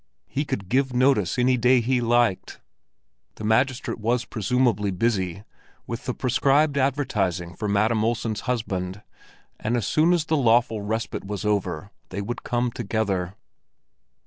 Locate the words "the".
3.35-3.43, 6.05-6.13, 10.25-10.37